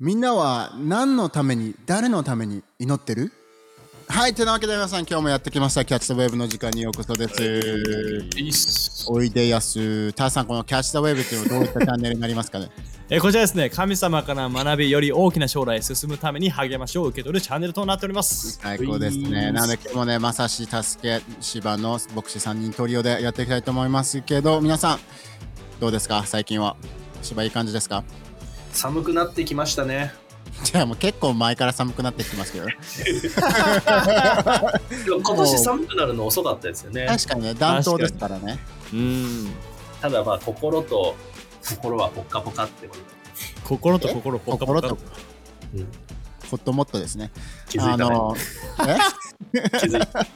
[0.00, 3.32] みんなは何のために誰のために祈ってる？
[4.08, 5.84] はいというわけで皆さん今日もやってきました。
[5.84, 9.06] キャッチ・ザ・ウェーブの時間にようこそです。
[9.10, 10.12] おいでやす。
[10.14, 12.70] ターさんこのキャッチ・ザ・ウェーブっていうのはどういったチャンネルになりますかね？
[13.12, 18.52] えーこちらですね、神様から学び、より大きな将来へ進むために励ましを受け取るチャンネルとなっております。
[18.62, 19.52] 最高ですね。
[19.52, 24.98] なので今日もねまさし助け芝の牧師3人トリオでやっていきたいと思いますけど皆さん
[25.78, 26.22] どうですか？
[26.24, 26.76] 最近は。
[27.22, 28.02] 芝いい感じですか？
[28.72, 30.14] 寒くなってきましたね。
[30.64, 32.66] じゃあもう結構前から寒くなってきてますけど
[35.22, 37.06] 今年寒くなるの遅かったですよね。
[37.06, 38.58] 確かにね暖冬ですからね
[38.92, 39.50] うん。
[40.00, 41.14] ただまあ心と
[41.62, 43.00] 心はポッカポカってこと
[43.64, 44.98] 心と心、ポカポカ心と。
[45.74, 45.88] うん
[46.50, 47.30] ホットモットですね
[47.68, 48.10] 気づいたね。
[48.10, 48.34] の
[48.88, 48.98] え？
[49.78, 50.26] 気づいた。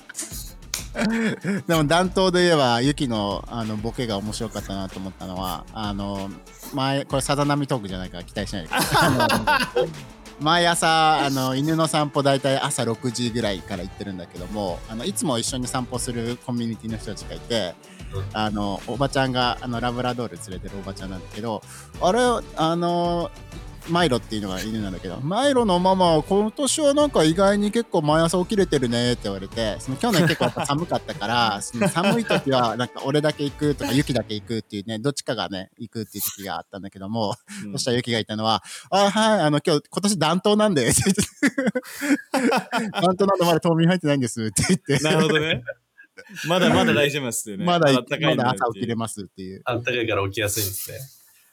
[1.67, 6.31] でも暖冬で言えばユキのあのボケが面白かったなと思ったのはあの
[6.73, 9.89] 前これさざ波トークじゃないから期待しないでください。
[10.41, 17.75] 毎朝あの犬の散歩大体朝6時ぐらいから行ってるんだけどもあのいつも一緒に散歩するコミュニティの人たちがいて、
[18.13, 21.63] うんあのおばちゃんがあのラブラドール連れてるおばちゃんなんだけど
[22.01, 22.21] あれ
[22.57, 23.29] あの
[23.89, 41.23] マイロっていうのが犬なんだけど、マイロのママは今年はなんか意外に結構毎朝起きれてるねって言われて、その去年結構やっぱ寒かったから、 その寒い時はなんか俺だけ行くとか雪だけ行くっていうね、どっちかがね、行くっていう時があったんだけども、うんそしたら雪がいたのは、あ、はい、あの今日、今年暖冬なんで、って言って
[43.03, 45.63] 暖冬なんでまだ冬眠入ってないんですって言って、なるほどね。
[46.47, 47.65] まだまだ大丈夫ですよね。
[47.67, 49.63] まだ、暖かいんだまだ朝起きれますっていう。
[49.65, 50.99] あったかいから起きやすいんですね。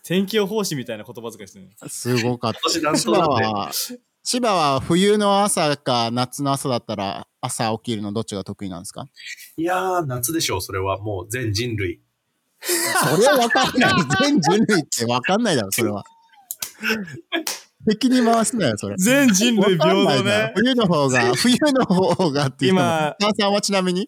[0.03, 1.75] 天気予報士みたいな言葉遣いしてるね。
[1.87, 2.69] すごかった。
[2.69, 2.81] 千。
[2.81, 3.71] 葉は、
[4.23, 9.05] 千葉は冬の朝か夏の朝だったら朝起きるのどっちが得意なんですか？
[9.57, 12.01] いやー、夏でしょう、それはもう全人類。
[12.61, 13.91] それはわかんない。
[14.21, 16.03] 全人類ってわかんないだろ、それは。
[17.89, 18.95] 敵に回すなよ、それ。
[18.97, 20.53] 全人類平等わかんないなね。
[20.55, 22.71] 冬の方が、冬の方がっていう。
[22.73, 24.07] 今母さんはちなみに？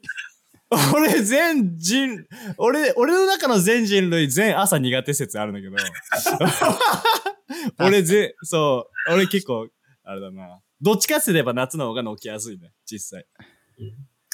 [0.95, 2.25] 俺、全人、
[2.57, 5.75] 俺、俺の中の全人類、全朝苦手説あるんだけど。
[7.79, 9.67] 俺、ぜ、そう、俺結構、
[10.03, 10.59] あれだな。
[10.81, 13.25] どっちかって言えば夏の方が起きやすいね、実際。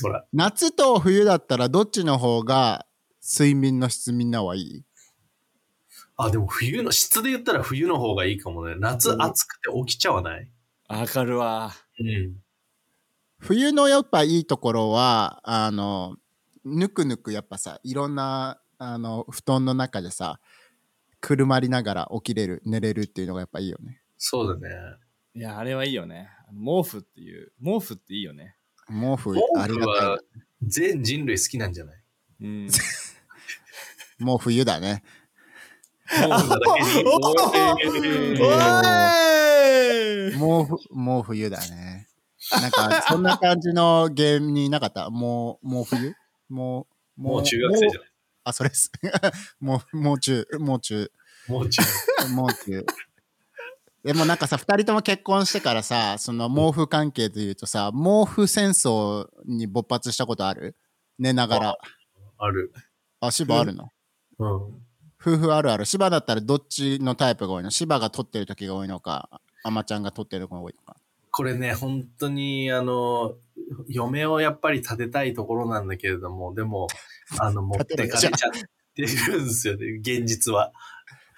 [0.02, 2.86] ほら、夏と冬だったらどっちの方が
[3.22, 4.84] 睡眠の質みんなはいい？
[6.18, 8.76] あ、でも冬の、質で言ったら冬の方がいいかもね。
[8.80, 10.52] 夏暑くて起きちゃわない？
[10.88, 11.72] わかるわ。
[12.00, 12.36] うん。
[13.38, 16.18] 冬のやっぱいいところは、あの、
[16.70, 20.40] ぬくぬくやっぱさ、いろんな、あの、布団の中でさ、
[21.20, 24.02] くるまりながら起きれる、寝れるっていうのがやっぱいいよね。
[24.18, 24.76] そうだね。
[25.36, 26.30] いや、あれはいいよね。
[26.52, 28.56] 毛布っていう、毛布っていいよね。
[28.88, 30.18] 毛布毛ありがたい。
[30.64, 31.96] 全人類好きなんじゃない？
[32.42, 32.68] うん。
[34.20, 35.04] もう冬だね。
[40.38, 42.08] もうふ、もう冬だね。
[42.52, 45.10] なんか、そんな感じのゲームになかった？
[45.10, 46.16] もう、もう冬
[46.50, 46.88] も
[47.18, 48.10] う、もう中学生じゃもう
[48.44, 48.92] あ、それです。
[49.60, 51.10] もう、もう中、もう中、ない。
[51.48, 51.82] もう中
[52.36, 52.86] もう中。
[54.04, 60.76] で もなんかさ、二人とも結婚してからさ、その毛布関係で言うとさ、毛布戦争に勃発したことある？
[61.18, 61.78] 寝ながら。
[62.38, 62.74] ある。
[63.20, 63.90] あ、芝あるの、
[64.40, 64.50] うん。
[65.22, 65.86] 夫婦あるある。
[65.86, 67.72] 芝だったらどっちのタイプが多いの？
[67.72, 70.96] 芝が取ってる時が多いのか、あまちゃんが取ってるのが多いのか。
[71.32, 73.36] これね、本当に、あの、
[73.88, 76.88] 嫁をやっぱり立てたいところなんだけれども、でも、
[77.40, 78.32] あの、持ってかれちゃっ
[78.96, 80.72] てるんですよね、 現実は。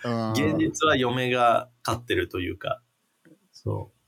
[0.03, 2.81] うん現実は嫁が勝ってるというか。
[3.51, 4.01] そう。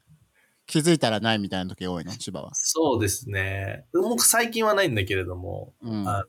[0.65, 2.11] 気づいたらないみたいな時が多いの？
[2.11, 2.49] 芝は。
[2.55, 3.85] そうですね。
[3.93, 6.07] もう最近はないんだけれども、うん。
[6.07, 6.25] あ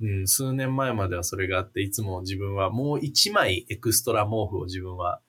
[0.00, 5.20] うん、数年前まではそれがあって、いつも自分はもう一枚エクストラ毛布を自分は。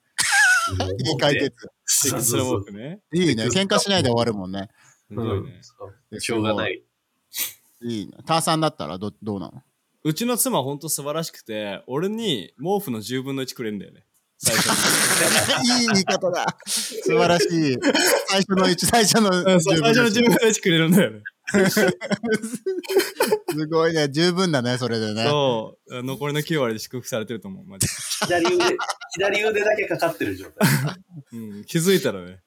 [0.98, 1.56] いい解決。
[1.86, 3.02] そうそうそう毛布ね。
[3.14, 3.46] いいね。
[3.50, 4.70] 喧嘩しないで終わるもんね。
[5.14, 5.60] すごいね。
[5.62, 6.84] そうしょうがない。
[7.84, 8.14] いいね。
[8.26, 9.62] ターさんだったらどどうなの？
[10.06, 14.06] うちの妻ほんと素晴らしくて、俺に毛布の10分の1くれるんだよね。
[14.38, 14.68] 最初
[15.64, 15.70] に。
[15.82, 16.46] いい言い方だ。
[16.66, 17.78] 素晴らしい。
[18.28, 21.22] 最初の一、最初のうんそう最初の10分の1くれるんだよね。
[23.50, 24.10] すごいね。
[24.10, 25.24] 十分だね、それでね。
[25.26, 26.04] そう。
[26.04, 27.66] 残りの9割で祝福されてると思う。
[27.66, 27.94] マジで
[28.26, 28.78] 左腕、
[29.14, 30.68] 左腕だけかかってる状態。
[31.34, 32.43] うん、気づいたらね。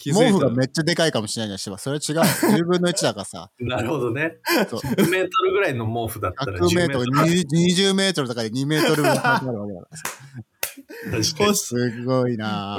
[0.00, 0.38] 気づ毛いたら。
[0.38, 1.78] 布がめっちゃでかいかもしれないじゃん、芝。
[1.78, 2.20] それ違う。
[2.20, 3.50] 10分の1だからさ。
[3.60, 4.38] なるほどね。
[4.68, 10.02] そう10メートルぐらいの毛布だったら100メートル、10 20メートルとかで2メートル分かかるわけだからさ。
[11.10, 12.78] 確かにすごいな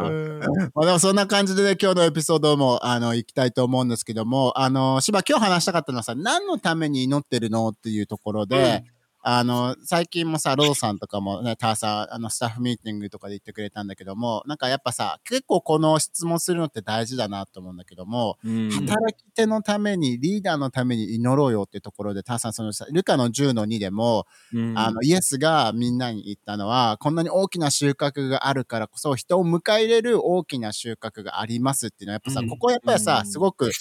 [0.74, 8.84] まあでもそんな感じでね、今日のエピソードも、あの、行きたいと思うんですけども、あの、芝今日話したかったのはさ、何のために祈ってるのっていうところで、
[9.24, 18.70] あの、最近もさ、ローさんとかもね、ターさん、あの、スタッフミーティングとかで言ってくれたんだけども、なんかやっぱさ、結構この質問するのって大事だなと思うんだけども、うん。
[18.72, 24.78] 働き手のために、リーダーのために祈ろうよってところで、ターさん、そのさ、ルカの10の2でも、うん。
[24.78, 32.50] あの、イエスがみんなに言ったのは、こんなに大きな収穫があるからこそ、人を迎え入れる大きな収穫がありますっていうのは、やっぱさ、うん。
[32.50, 33.32] ここやっぱりさ、うん。
[33.32, 33.72] すごく、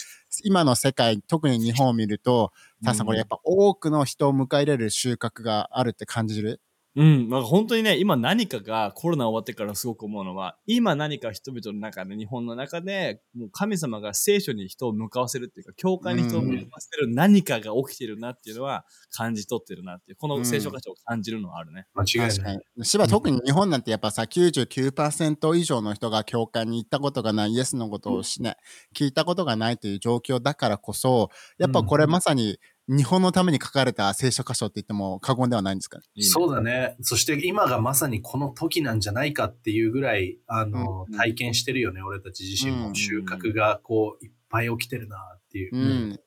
[0.44, 6.60] 今の世界、特に日本を見ると、さん、これやっぱ多くの人を迎え入れる収穫があるって感じる？
[6.96, 21.86] うん、なんか本当にね、今何かがコロナ終わってからすごく思うのは、今何か人々の中で、日本の中で、もう神様が聖書に人を向かわせるっていうか、教会に人を向かわせる何かが起きてるなっていうのは感じ取ってるなっていう、この聖書箇所を感じるのはあるね。
[21.94, 22.60] 間違い確かない。
[22.76, 22.84] に。
[22.84, 28.56] 芝、特に日本なんてやっぱさ、99%以上の人が教会に行ったことがない、イエスのことをしね、
[28.96, 32.58] 聞いたことがないという状況だからこそ、やっぱこれまさに
[32.92, 35.98] 日本のために書かれた聖書箇所って言っても過言ではないんですか？
[35.98, 36.04] ね。
[36.24, 36.96] そうだね。
[37.02, 42.94] そして今がまさにこの時なんじゃないかっていうぐらい、あの、うん体験してるよね、俺たち自身うんも。
[42.94, 45.76] 収穫がこう、いっぱい起きてるなっていう。
[45.76, 46.20] うん。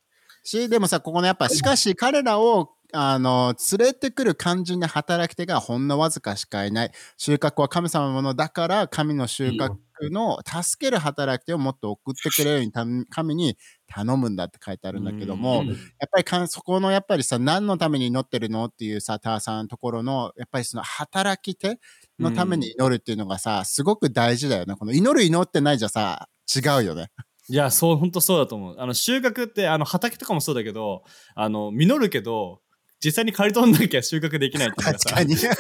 [0.43, 6.91] し、でもさ、ここのやっぱ、しかし彼らを、あの、連れてくる肝心な働き手がほんのわずかしかいない。
[7.17, 9.75] 収穫は神様のものだから、神の収穫
[10.11, 13.57] の助ける働き手をもっと送ってくれるようにた神に
[13.87, 15.77] 頼むんだって書いてあるんだけども、うんやっ
[16.11, 21.79] ぱりかんそこのやっぱりさ、何のために祈ってるのっていうさ、ターさんのところの、やっぱりその働き手
[22.19, 24.75] のために祈るっていうのがさ、すごく大事だよね。
[24.75, 27.07] この祈る祈ってないじゃさ、違うよね。
[27.49, 28.75] いや、そう、本当そうだと思う。
[28.79, 31.03] あの、収穫って、あの、畑とかもそうだけど、
[31.35, 32.61] あの、実るけど、
[33.03, 35.09] 実際に刈り取んなきゃ収穫できないっていうのがさ。
[35.09, 35.35] 確かに。
[35.35, 35.53] そう。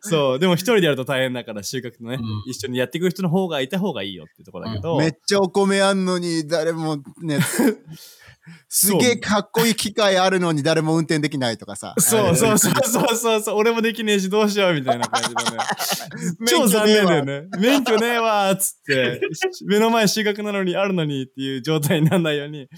[0.00, 7.38] そう、でも一人でやると大変だから収穫のね、うん一緒にやっていく人の方がいた方がいいよっていうところだけど、めっちゃお米あんのに誰もね、
[8.68, 11.94] すげえかっこいい機械あるのに誰も運転できないとかさ。
[11.98, 15.58] そうそうそうそうそうそう、俺もできねえしどうしようみたいな感じでね。
[16.46, 17.44] 超残念だよね。
[17.58, 19.20] 免許ねえわーっつって、
[19.66, 22.68] 目の前収穫なのにあるのにっていう状態にならないように。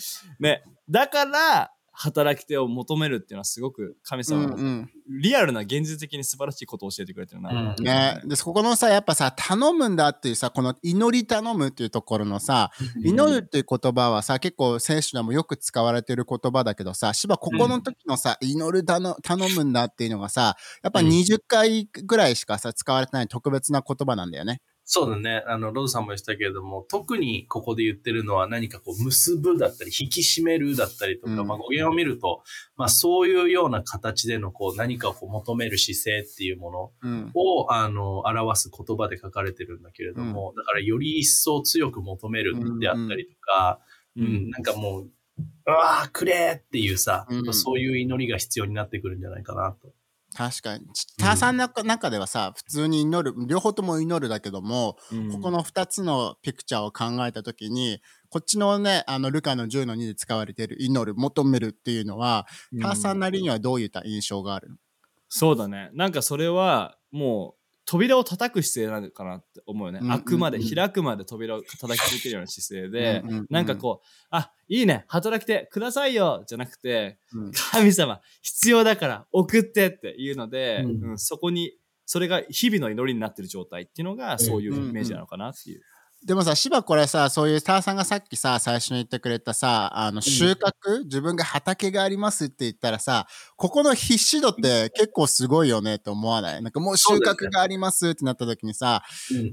[0.41, 0.63] ね。
[0.89, 1.71] だから、
[2.01, 4.91] 働き手を求めるっていうのはすごく神うん様がうん。
[5.21, 7.75] リアルな現実的に素晴らしいことを教えてくれてるな。
[7.77, 8.21] うんね。
[8.25, 12.71] で、ここのさ、やっぱさ、頼むんだっていうさ、この祈り頼むっていうところのさ、
[13.03, 24.61] 祈るっていう言葉はさ、結構聖書でもよく使われてる言葉だけどさ、芝ここの時のさ、祈る頼頼むんだっていうのがさ、やっぱうん20回ぐらいしかさ、使われてない特別な言葉なんだよね。
[24.91, 25.45] そうだね。
[25.47, 32.43] あの、ローズさんも言ってたけれども、特にここで言ってるのは何かこう、結ぶだったり、引き締めるだったりとか、うんまあ語源を見ると、
[32.75, 37.31] まあそういうような形でのこう、何かをこう求める姿勢っていうものうん。
[37.35, 43.81] を、あの、表す言葉で書かれてるんだけれども、だからより一層強く求めるであったりとか、
[44.17, 49.93] ううんん、なんかもう、うわあ、くれっていうさ、うんそういう祈りが必要になってくるんじゃないかなと。
[50.39, 50.87] 確かに。
[51.19, 57.99] ターさんの中ではさ、普通に祈る、両方とも祈るだけども、うんここの2つのピクチャーを考えたときに、
[58.31, 62.47] こっちのね、あの、ルカの10の2で使われている祈る、求めるっていうのは、
[62.81, 64.69] ターさんなりにはどういった印象がある？
[64.71, 64.77] の
[65.29, 65.91] そうだね。
[65.93, 67.58] なんかそれはもう
[67.89, 70.01] 扉を叩く姿勢なのかなって思うよね。
[70.03, 70.19] うんうんうん。
[70.19, 73.47] 開くまで、開くまで扉を叩き続けるような姿勢で、うんうんうん。
[73.49, 77.53] なんかこう、あ、いいね、働きてくださいよじゃなくて、うん。
[77.73, 81.11] 神様、必要だから送ってっていうので、うん。
[81.13, 81.73] うんそこに、
[82.05, 85.81] それが日々の祈りになってる状態っていうのが、そういうイメージなのかなっていう。
[86.25, 96.63] でもさ、芝これさ、そういうターさんがさっきさ、最初に言ってくれたさ、あの、収穫、自分が畑がありますって言ったらさ、ここの必死度って結構すごいよねって思わない？
[96.63, 99.05] なんかもう収穫がありますってなった時にさ、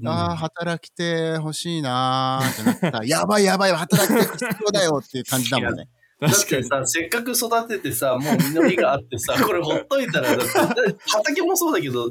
[0.04, 5.88] ああ、働きて欲しいなーってなったら、やばいやばい、働きて必要だよっていう感じだもんね。
[6.20, 6.62] だっ確かに。
[6.62, 10.54] てさ、せっかく育ててさ、もう実りがあってさ、 これほっといたら、だって
[11.06, 12.10] 畑もそうだけど、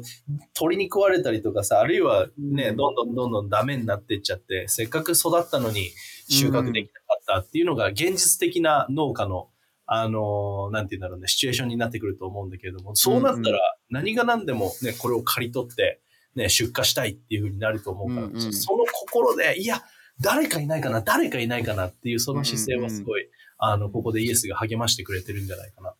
[0.54, 5.90] 鳥に食われたりとかさ、あるいはね、どんどんどんどんダメになってっちゃって、せっかく育ったのに
[6.28, 9.48] 収穫できなかったっていうのが現実的な農家の、
[9.86, 13.58] あのーなんて言うんだろうね、シチュエーションになってくると思うんだけれども、そうなったら
[13.90, 16.00] 何が何でもね、これを刈り取って、
[16.36, 19.82] ね、出荷したいっていうふうになると思うから、うんうんその心で、いや、
[20.20, 25.94] 誰かいないかな、誰かいないかなっていうその姿勢はすごい、あの、ここでイエスが励ましてくれてるんじゃないかな。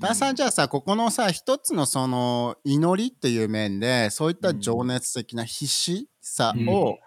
[0.00, 6.98] ターさんじゃあさ、ここのさ、一つのその祈りっていう面で、そういった情熱的な必死さを、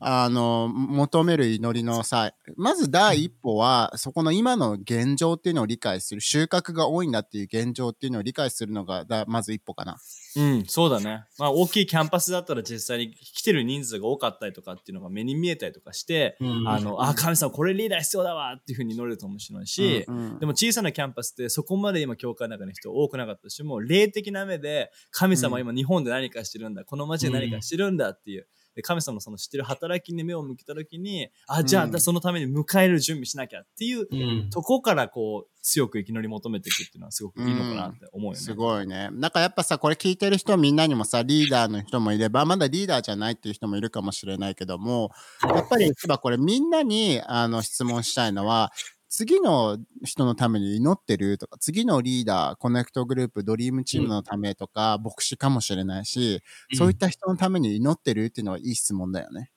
[0.00, 9.98] あの、求める祈りのさ、まず第一歩は、そこの今の現状っていうのを理解する、収穫が多いんだっていう現状っていうのを理解するのが、だまず一歩かな。
[10.36, 11.24] うん、そうだね。
[11.38, 28.46] まあ、大きいキャンパスだったら実際に来てる人数が多かったりとかっていうのが目に見えたりとかして、うんあの、あ、神様これリーダー必要だわっていうふうに祈れるかもしれないし、うんでも小さなキャンパスってそこまで今教会の中に人多くなかったとしても霊的な目で神様は今日本で何かしてるんだ、この街で何かしてるんだっていう。
[28.78, 38.38] で神様のそのしてる働きに目を向けた時にあじゃあ、うんそのために迎える準備しなきゃっていううんとこからこう強く生き乗り求めていくっていうのはすごくいいのかなって思うよね。
[38.38, 39.08] すごいね。
[39.10, 45.10] なんかやっぱさ、これ聞いてる人みんなにもさ、リーダーの人もいれば、まだリーダーじゃないっていう人もいるかもしれないけども、
[45.42, 45.90] やっぱり、
[46.22, 48.72] これみんなにあの質問したいのは、
[49.08, 56.42] 次の人のために祈ってるとか、次のリーダー、コネクトグループ、ドリームチームのためとか、牧師かもしれないし、
[56.74, 59.50] そういった人のために祈ってるっていうのはいい質問だよね。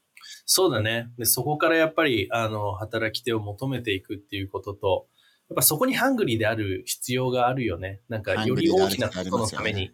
[0.45, 1.09] そうだね。
[1.17, 5.07] で、そこからやっぱり、あの、働き手を求めていくっていうことと、
[5.49, 7.99] やっぱそこにハングリーである必要があるよね。
[8.07, 9.91] なんか、より大きなことのために、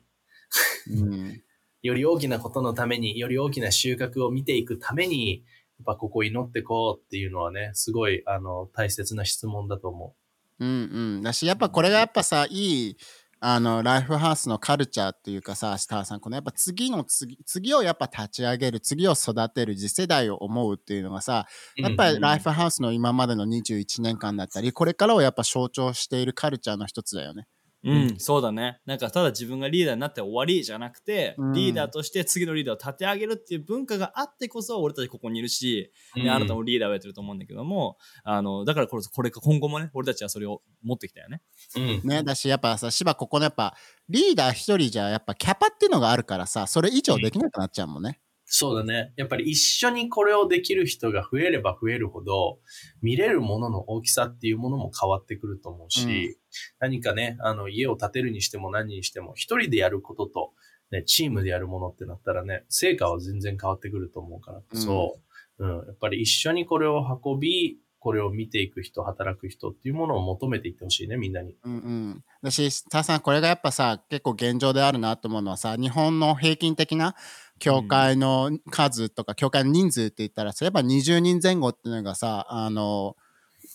[0.91, 1.41] うん。
[1.81, 5.43] より大きなことのために、より大きな収穫を見ていくために、や
[5.81, 10.15] っぱここ祈ってこうっていうのはね、すごい、あの、大切な質問だと思
[10.59, 10.71] うんう
[11.19, 11.21] ん。
[11.21, 12.97] だし、やっぱこれがやっぱさ、いい、
[13.39, 21.45] あの、ライフハウスのカルチャーっていうかさ、スターさん、このやっぱ次の次、次をやっぱ立ち上げる、次を育てる、次世代を思うっていうのがさ、
[21.77, 21.81] う。
[21.81, 27.47] やっぱりライフ、フハウスの今までの21年間だったり、これからをやっぱ象徴しているカルチャーの一つだよね。
[27.83, 28.79] うん、そうだね。
[28.85, 41.41] なんかただ自分がリーダーになって終わりじゃなくて、うんリーダーとして次のリーダーを立て上げるっていう文化があってこそ俺たちここにいるし、うあなたもリーダーをやってると思うんだけども、あの、だからこれ、これ今後もね、俺たちはそれを持ってきたよね。
[41.75, 42.01] うん。
[42.03, 43.75] ね、だし、やっぱさ、芝ここのやっぱ、
[44.09, 48.19] リーダー一人じゃ、やっぱキャパっていうのがあるからさ、それ以上できなくなっちゃうもんね。
[48.49, 49.11] そうだね。
[49.17, 52.59] やっぱり一緒にこれをできる人が増えれば増えるほど、
[53.01, 56.35] 見れるものの大きさっていうものも変わってくると思うし、うん
[56.79, 60.53] 何かね、あの、家を建てるにしても何にしても、一人でやることと、
[60.91, 65.19] ね、チームでやるものってなったらね、成果は全然変わってくると思うからこそ、
[65.59, 71.57] うん、やっぱり一緒にこれを運び、これを見ていく人、働く人っていうものを求めていってほしいね、みんなに。
[71.63, 72.23] うんうん。
[72.41, 77.15] だし、スターさん、これがやっぱさ、結構現状であるなと思うのはさ、日本の平均的な
[77.59, 83.15] 教会の数とか、教会の人数って言ったら、それやっぱ20人前後っていうのがさ、あの、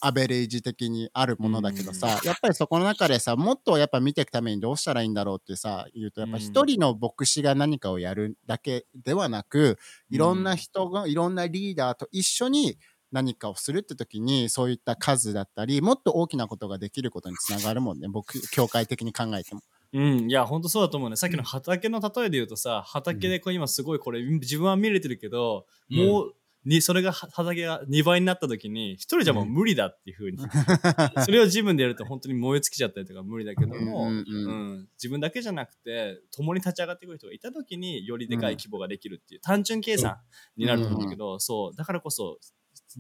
[0.01, 9.79] アベレージ的にあるものだけどさ、やっぱりそこの中でさ、もっとやっぱ見ていくためにどうしたらいいんだろうってさ、言うと、やっぱ一人の牧師が何かをやるだけではなく、
[10.11, 12.79] いろんな人が、いろんなリーダーと一緒に
[13.13, 18.09] 何かをするって時に、そういった数だったり、もっと大きなことができることにつながるもんね。
[18.09, 19.63] 僕、教会的に考えても。
[19.93, 21.17] うん、いや、ほんとそうだと思うね。
[21.17, 26.35] さっきの畑の例えで言うとさ、畑でこう今すごいこれ、自分は見れてるけど、もう、
[26.65, 30.39] にそれが畑が2倍になった時に一人じゃもう無理だっていうふうに、
[31.25, 34.73] それを自分でやると本当に燃え尽きちゃったりとか無理だけども、うんうんううん。
[34.75, 40.19] ん自分だけじゃなくて共に立ち上がってくる人がいた時によりでかい規模ができるっていう単純計算
[40.57, 42.39] になると思うんだけど、そうだからこそ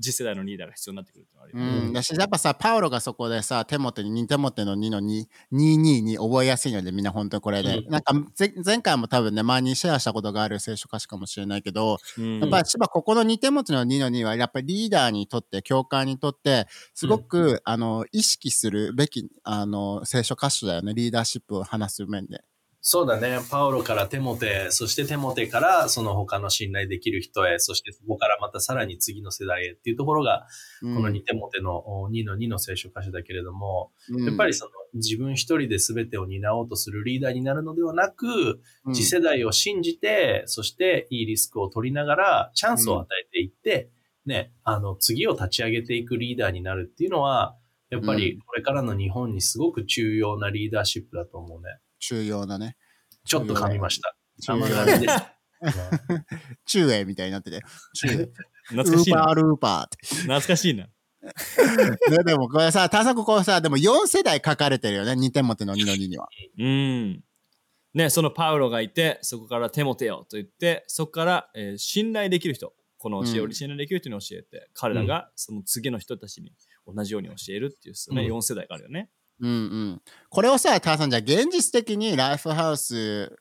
[0.00, 1.84] 次世代のリーダーが必要になってくるってのはあ。
[1.84, 7.78] うん、だし、やっぱさ、パウロがそこでさ、テモテに2テモテの2の2、22に覚えやすいので、みんな本当にこれで。
[7.78, 20.94] うんなんかぜ、前回も多分ね、前にシェアしたことがある聖書歌詞かもしれないけど、うんやっぱり、芝ここの2テモテの2の2は、やっぱりリーダーにとって、教会にとって、すごく、あの、意識するべき、あの、聖書歌詞だよね。
[20.94, 22.42] リーダーシップを話す面で。
[22.84, 23.38] そうだね。
[23.48, 30.48] パウロからテモテ、そしてテモテからその他の信頼できる人へ、そしてそこからまたさらに次の世代へっていうところが、
[30.82, 43.90] うんこの2テモテのお2の2の聖書箇所だけれども、うんやっぱりその自分一人で全てを担おうとするリーダーになるのではなく、うん次世代を信じて、そしていいリスクを取りながらチャンスを与えていって、
[44.26, 47.56] ね、あの次を立ち上げていくリーダーになるっていうのは、
[47.90, 51.78] やっぱりこれからの日本にすごく重要なリーダーシップだと思うね。
[52.08, 52.76] 重要なね。
[53.24, 54.16] ちょっと噛みました。
[56.66, 57.62] 中英みたいになってて。
[57.94, 58.32] 中英。
[58.68, 59.20] 懐かしいな。
[59.20, 60.06] ウーパールーパーって。
[60.16, 60.84] 懐かしいな。
[60.84, 65.12] ね、でもこれさ、タさんここさ、でも4世代書かれてるよね。
[65.12, 66.28] 2テモテの2の2には。
[66.58, 67.24] うん。
[67.94, 76.52] ね、そのパウロがいて、そこからテモテよと言って、そこから、えー信頼できる人、この教えをうん信頼できる人に教えて、彼らがその次の人たちに
[76.86, 79.10] 同じように教えるっていう、ねうん4世代があるよね。
[79.40, 80.02] うんうん。
[80.30, 83.36] これをさ、ターさんじゃあ現実的にライフハウス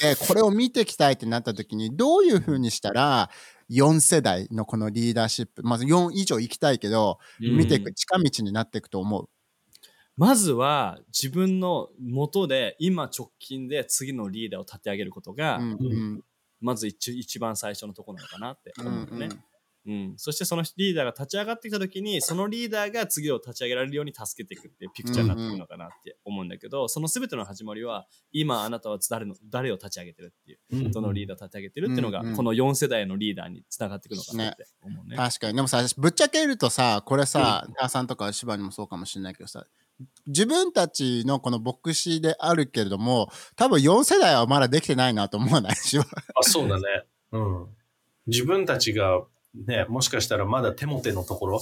[0.00, 3.30] でこれを見ていきたいってなった時にどういうふうにしたら
[3.70, 9.28] 4世代のこのリーダーシップ、まず4以上行きたいけど、見ていく近道になっていくと思う？
[10.16, 16.24] まずは自分の元で今直近で次のリーダーを立て上げることが、うんうん
[16.58, 19.26] まず一一番最初のところなのかなってうん思うのね。
[19.26, 19.44] うんうん、
[20.16, 32.36] そしてそのリーダーが立ち上がってきた時にそのリーダーが次を立ち上げられるように助けていくっていうピクチャーになってくるのかなって思うんだけど、その全ての始まりは今あなたは誰の誰を立ち上げてるっていうどのリーダーを立ち上げてるっていうのが、うんうん。
[32.36, 35.16] この4世代のリーダーにつながっていくのかなって思うね。
[35.16, 35.54] 確かに。
[35.54, 39.66] でもさぶっちゃけるとさこれさ母さんとか芝にもそうかもしれないけどさ
[40.26, 45.76] 自分たちのこの牧師であるけれども多分4世代はまだできてないなと思わない？
[45.76, 46.04] しあ、
[46.42, 46.82] そうだね。
[47.32, 47.66] うん。
[48.26, 49.22] 自分たちが、
[49.66, 51.60] ね、もしかしたらまだテモテのところ、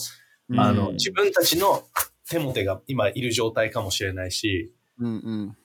[0.51, 0.61] うん。
[0.61, 1.85] あの、自分たちの
[2.29, 5.57] テモテが今いる状態かもしれないし、うんうん。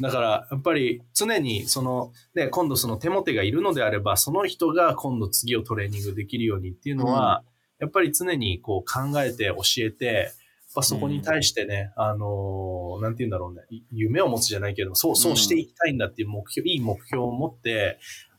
[0.00, 7.42] だから、やっぱり常にその、ね、今度そのテモテがいるのであれば、その人が今度次をトレーニングできるようにっていうのは、
[7.80, 10.26] やっぱり常にこう考えて教えて、やっ
[10.74, 17.98] ぱそこに対してね、あのーなんて言うんだろうね、い夢を持つじゃないけど、そう、そうしていきたいんだっていう目標、いい目標を持って、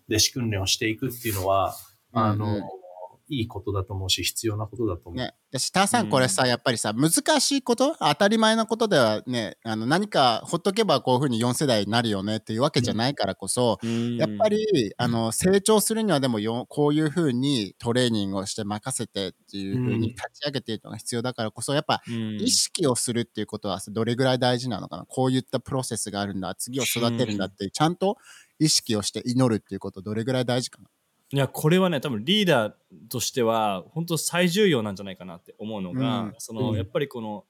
[0.09, 1.75] 弟子訓練をしていくっていうのは、
[2.13, 2.61] あの
[3.27, 5.15] いいことだと思うし、必要なことだと思う。
[5.15, 13.79] ね、で下さんこれさ、やっぱりさ難しいこと当たり前なことではねあの何かほっとけばこういうふうに4世代になるよねっていうわけじゃないからこそ、
[14.17, 22.35] やっぱりあの成長するにはでもよこういうふうにトレーニングをして任せてっていうふうに立ち上げているのが必要だからこそやっぱうん。
[22.41, 25.05] 意識をするっていうことはどれぐらい大事なのかな。
[25.05, 26.53] こういったプロセスがあるんだ。
[26.55, 28.17] 次を育てるんだってちゃんと
[28.59, 30.89] 意識をして祈るっていうことどれぐらい大事かな
[31.35, 32.73] いやこれはね多分リーダー
[33.09, 36.33] としては本当最重要なんじゃないかなって思うのが、うん。
[36.37, 36.77] そのうん。
[36.77, 37.43] やっぱりこの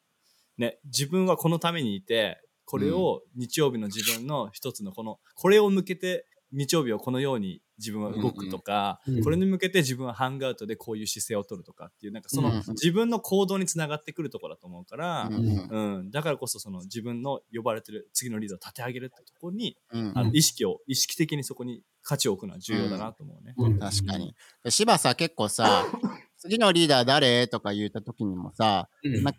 [0.58, 12.64] ね自分はこのためにいてこれを日曜日の自分の一つのこのこれを向けて日曜日をこのように自分は動くとか、うんうんこれに向けて自分はハングアウトでこういう姿勢を取るとかっていうなんかそのうん。
[12.70, 15.36] 自分の行動につながってくるところだと思うから、うん。
[15.36, 15.68] うん。
[15.70, 20.12] うんだからこそその自分の呼ばれてる次のリーダーを立て上げるってところに、うん。
[20.16, 23.54] あの意識を意識的にそこに価値を置くのは重要だなと思うね。
[23.58, 24.34] うん確かに。
[24.64, 25.86] で柴さ結構さ
[26.38, 29.34] 次のリーダー誰とか言った時にもさうんま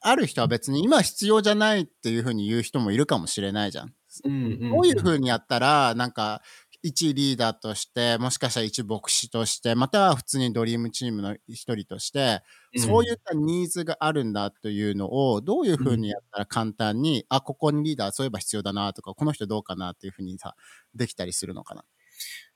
[0.00, 3.94] ある人は別に今必要じゃないっていうふうに言う人もいるかもしれないじゃん。
[4.24, 6.42] うんこういうふうにやったらなんか
[6.82, 12.42] 一リーダーとしてもしかしたら一牧師としてまたは普通にドリームチームの一人として、
[12.76, 20.54] そういったニーズがあるんだというのをどういうふうにやったら簡単に、あここにリーダーそういえば必要だなとかこの人どうかなっていうふうにさ
[20.94, 21.84] できたりするのかな。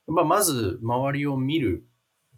[0.07, 1.85] まあ、まず周りを見る、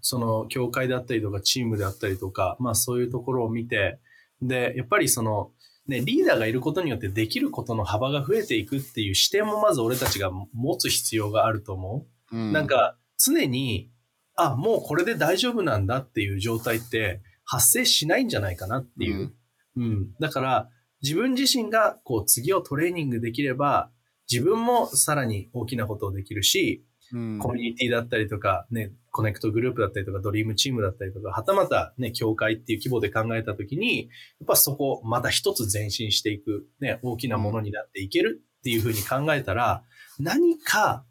[0.01, 3.99] その教会であったりとかチームであったりとか、まあそういうところを見て、
[4.41, 5.51] で、やっぱりその、
[5.87, 12.51] ね、リーダーがいることによってできることの幅が増えていくっていう視点もまず俺たちが持つ必要があると思うう。
[12.51, 13.91] なんか常に、
[14.35, 19.33] あ、もうこれで大丈夫なんだっていう状態って発生しないんじゃないかなっていう。
[19.75, 20.13] うん。
[20.19, 20.69] だから
[21.01, 23.91] 自分自身がこう次をトレーニングできれば
[24.31, 34.05] 自分もさらに大きなことをできるし、うんコミュニティだったりとか、ね、コネクトグループだったりとか、ドリームチームだったりとか、はたまたね、教会っていう規模で考えたときに、
[34.39, 39.83] やっぱそこ、また一つ前進していく、ね、大きなものになっていけるっていうふうに考えたら、
[40.19, 41.05] 何か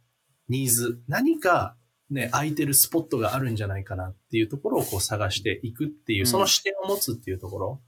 [0.48, 1.76] ニーズ、何か
[2.12, 7.82] ね、空いてるスポットがあるんじゃないかなっていうところをこう探していくっていうう、んその視点を持つっていうところ。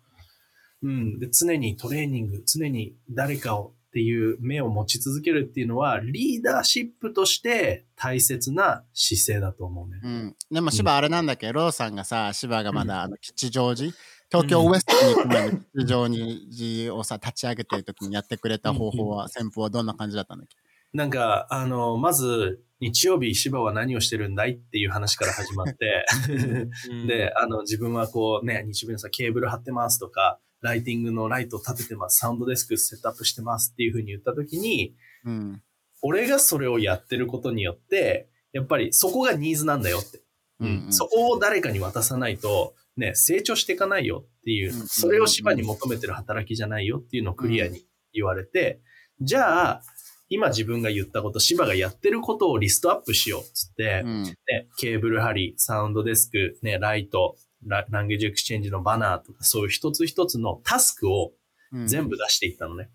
[0.83, 1.19] うん。
[1.19, 10.01] で、常にトレーニング、常に誰かをっていう目を持ち続けるっていうのは、リーダーシップとして大切な姿勢だと思うね。
[10.03, 13.93] うん、でも芝あれなんだっけ、ローさんがさ芝がまだあの吉祥寺？
[14.33, 20.57] 東京ウエストに行く前に吉祥寺をさ立ち上げてる時にやってくれた方法は先方はどんな感じだったんだっけ
[20.93, 26.07] なんか、あの、まず、日曜日、芝は何をしてるんだいっていう話から始まって、
[27.09, 34.95] で、あの、自分はこうね、日曜日のさ、ケーブル張ってますとか、ライティングのライト立ててます、サウンドデスクセットアップしてますっていうふうに言ったときに、
[35.27, 35.63] うん。
[36.01, 40.23] 俺がそれをやってることによって、やっぱりそこがニーズなんだよって。
[40.61, 40.93] うんうん。
[40.93, 48.81] そこを誰かに渡さないと、ね、成長していかないよっていう、それを芝に求めてる働きじゃないよっていうのをクリアに言われて、
[49.21, 49.83] じゃあ、
[50.31, 54.23] 今自分が言ったこと、芝がやってることをリストアップしようっつって、うん。
[54.25, 54.35] ね、
[54.79, 61.33] ケーブル貼り、サウンドデスク、ね、ライト、ラ language exchange のバナーとか、そういう一つ一つのタスクを
[61.75, 61.87] うん。
[61.89, 62.89] 全部出していったのね。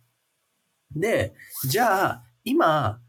[0.96, 1.34] で、
[1.68, 3.00] じゃあ、今、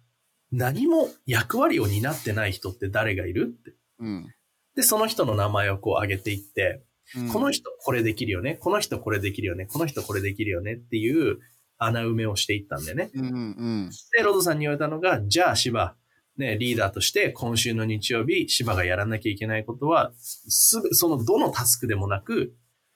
[0.53, 3.73] 何も役割を担ってない人って誰がいるって。
[4.01, 4.35] うん。
[4.75, 6.83] で、その人の名前をこう上げていって、
[7.17, 7.29] うん。
[7.29, 10.75] この人これできるよね、この人これできるよね、この人これできるよね。
[10.75, 11.39] っていう
[11.79, 13.11] 穴埋めをしていったんだよね。
[13.15, 13.91] うんうん。
[14.13, 15.97] で、ロドさんに言われたのが、じゃあ芝、
[16.41, 22.53] ね、リーダーとして今週の日曜日、芝がやらなきゃいけないことは、すぐ、そのどのタスクでもなく、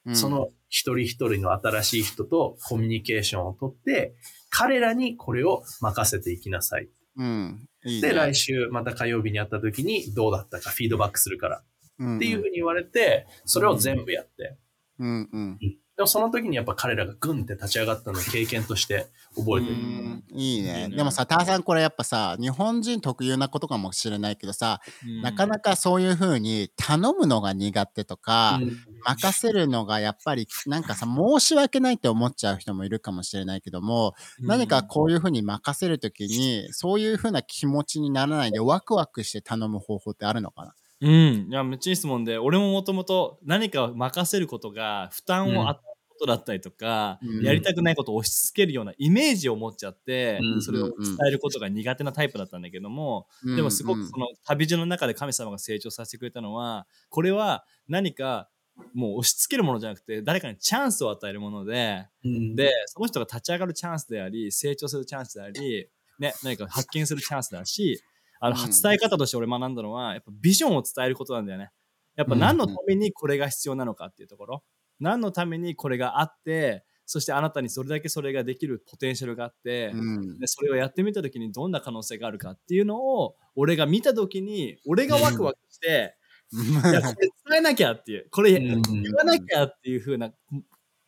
[0.07, 4.14] うんその一人一人の新しい人とコミュニケーションをとって、
[4.50, 6.88] 彼らにこれを任せていきなさい。
[7.16, 7.68] うん。
[7.87, 8.09] いいね。
[8.09, 11.62] で、来週また火曜日に会った時にどうだったかフィードバックするから
[11.98, 14.57] うんっていうふうに言われて、それを全部やって。
[14.98, 15.59] うんうん。
[15.96, 19.76] でもその時にやっぱ彼らがグンって立ち上がったのを経験として覚えてる。
[19.76, 20.24] うん。
[20.33, 20.88] いいね。
[20.90, 25.20] でもさ、ターさんこれやっぱさ、日本人特有なことかもしれないけどさ、うん。
[25.20, 28.62] なかなかそういう風に頼むのが苦手とか、
[29.07, 40.74] 任せるのがやっぱりなんかさ、申し訳ないって思っちゃう人もいるかもしれないけども、何かこういう風に任せるときに、そういう風な気持ちにならないでワクワクして頼む方法ってあるのかな？
[41.04, 41.48] うん。
[41.50, 47.44] いや、めっちゃいい質問で、俺ももともと何か任せることが負担を与えることだったりとか、うん。
[47.44, 58.48] やりたくないことを押し付けるようなイメージを持っちゃって、うんそれを伝えることが苦手なタイプだったんだけども、でもすごくその、の旅路の中で神様が成長させてくれたのは、これは何か
[58.94, 62.56] もう押し付けるものじゃなくて、誰かにチャンスを与えるもので、うん。
[62.56, 65.88] で、その人が立ち上がるチャンスであり、成長するチャンスであり、
[66.18, 68.02] ね、何か発見するチャンスだし、
[68.40, 68.70] あの、うん。
[68.70, 71.70] 伝え方として俺学んだのは、やっぱビジョンを伝えることなんだよね。
[72.16, 74.62] やっぱ何のためにこれが必要なのかっていうところ。
[75.00, 80.38] 何のためにこれがあって、そしてあなたにそれだけそれができるポテンシャルがあって、うん。
[80.38, 86.16] でそれをやってみた時にどんな可能性があるかっていうのを俺が見た時に俺がワクワクして、
[86.52, 88.82] いやこれ伝えなきゃっていうこれうん。
[88.82, 90.32] 言わなきゃっていう風な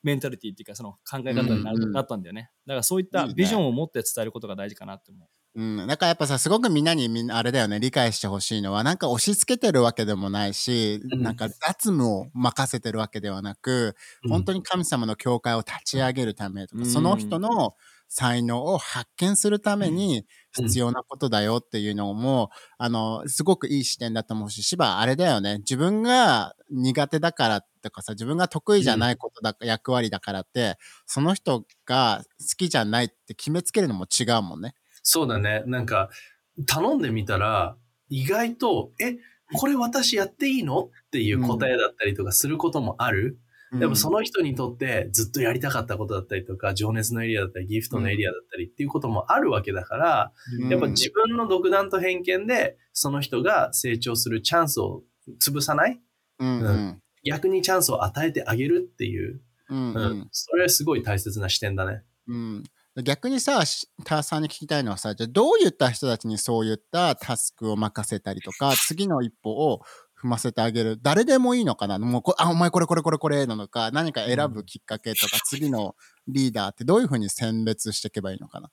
[0.02, 2.50] メンタリティっていうかその考え方にな,、ったんだよね。
[2.66, 11.22] だからそういったビジョンを持って伝えることが大事かなって思ううん、だからやっぱさすごくみんなにみんなあれだよね理解してほしいのはなんか押し付けてるわけでもないし、うん。
[11.22, 13.96] なんか雑務を任せてるわけではなく、
[14.28, 16.86] 本当に神様の教会を立ち上げるためとか、うん。
[16.86, 17.74] その人の
[18.08, 20.26] 才能を発見するために
[20.58, 20.74] うん。
[20.74, 25.58] 必要なことだよっていうのも、あのすごくいい視点だと思うし芝あれだよね。
[25.58, 34.74] 自分が苦手だからとかさ自分が得意じゃないことだ、役割だからってその人が好きじゃないって決めつけるのも違うもんね。
[35.08, 35.62] そうだね。
[35.66, 36.10] なんか、
[36.66, 37.76] 頼んでみたら、
[38.08, 39.16] 意外と、え、
[39.54, 40.86] これ私やっていいの？
[40.86, 43.38] っていう答えだったりとかすることもある。
[43.72, 50.68] でもその人にとってずっとやりたかったことだったりとか、情熱のエリアだったり、ギフトのエリアだったりっていうこともあるわけだから、うん。
[50.68, 55.04] やっぱ自分の独断と偏見で、その人が成長するチャンスを
[55.40, 56.00] 潰さない？
[56.40, 57.02] うんうん。
[57.24, 59.96] 逆にチャンスを与えてあげるっていう、うんうん。
[59.96, 60.28] うん。
[60.32, 62.02] それはすごい大切な視点だね。
[62.26, 62.64] うん
[63.02, 69.82] 逆にさ、しターさんに聞きたいのはさ、じゃあどういった人たちにそういったタスクを任せたりとか、 次の一歩を
[70.22, 70.98] 踏ませてあげる。
[71.02, 71.98] 誰でもいいのかな？
[71.98, 75.94] もうこ、あ、お前これこれこれこれなのか、何か選ぶきっかけとか、次の
[76.26, 78.70] リーダーってどういうふうに選別していけばいいのかな？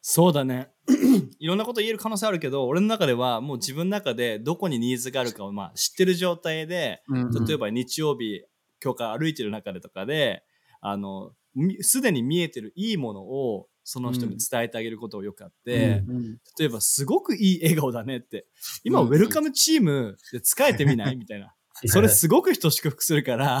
[0.00, 0.70] そうだね。
[1.38, 7.02] いろんなこと言える可能性あるけど俺の中ではもう自分の中でどこにニーズがあるかをまあ知ってる状態で
[7.46, 8.44] 例えば、ば日曜日
[8.78, 10.44] 教会歩いてる中でとかで
[10.80, 11.45] あのみ
[11.82, 18.46] すでに見えてるいいものをその人に伝えてあげることをよくあって、うん例えばすごくいい笑顔だねって
[18.84, 19.08] 今、うん。
[19.08, 21.14] ウェルカムチームで使えてみない？
[21.16, 21.54] みたいな。
[21.86, 23.60] それすごく人を祝福するから、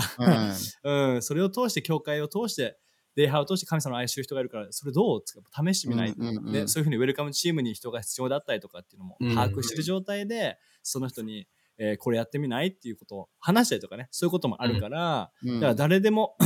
[0.84, 1.12] うん。
[1.14, 2.78] うん、それを通して教会を通して
[3.14, 5.22] 礼拝を通して神様を愛してる人がいるからそれどう？
[5.24, 6.52] 試してみない、うんうんうん。
[6.52, 9.34] でそういうふうにウェルカムチームに人が必要だったりとかっていうのもうん。
[9.34, 11.46] 把握してる状態で、その人に、
[11.78, 12.68] えーこれやってみない？
[12.68, 14.08] っていうことを話したりとかね。
[14.10, 15.54] そういうこともあるから、うん。
[15.56, 16.36] だから誰でも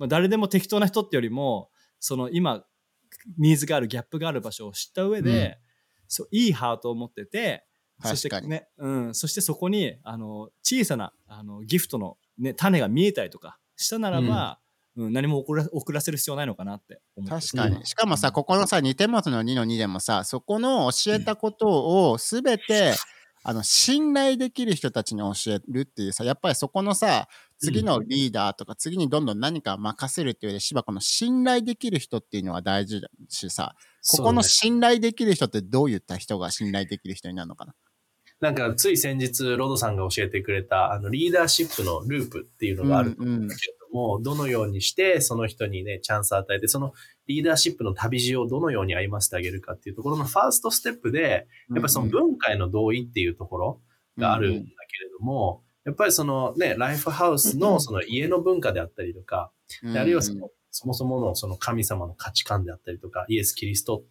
[0.00, 2.64] まあ誰でも適当な人ってよりもその今
[3.38, 5.58] ニーズがあるギャップがある場所を知った上で、
[6.08, 7.64] そういいハートを持ってて
[8.02, 14.58] そしてね、うん、そしてそこにあの小さなあのギフトの、ね、種が見えたりとかしたならば、
[14.96, 15.12] うん。
[15.12, 17.86] 何も遅ら遅らせる必要ないのかなって思ってる確かに。
[17.86, 22.94] しかもさ、ここのさ、2点元の2の2でもさ、そこの教えたことをすべて、
[23.42, 27.28] あの、信頼できる人たちに教えるっていうさ、やっぱりそこのさ、
[27.60, 33.76] 次のリーダーとか、次にどんどん何か任せるっていうより、芝この信頼できる人っていうのは大事だしさ、
[34.10, 37.74] ここの信頼できる人ってどういった人が信頼できる人になるのかな？
[38.40, 46.94] なんかつい先日ロドさんが教えてくれたあのリーダーシップのループっていうのがあると思うんだけれども、どのようにしてその人にねチャンスを与えてその
[47.26, 53.80] リーダーシップの旅路をどのように歩ませてあげるかっていうところのファーストステップでやっぱりその文化への同意っていうところ
[54.16, 59.50] があるんだけれども、やっぱりそのねライフハウスのその家の文化であったりとか、
[59.84, 64.02] あるいはそのそもそものその神様の価値観であったりとか、イエス・キリスト、